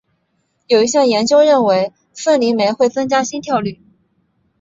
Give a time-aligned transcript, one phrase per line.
[0.65, 3.79] 有一项研究也认为凤梨酶会增加心跳率。